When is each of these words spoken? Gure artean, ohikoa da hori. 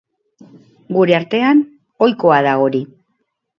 Gure 0.95 1.17
artean, 1.17 1.63
ohikoa 2.07 2.43
da 2.51 2.57
hori. 2.65 2.85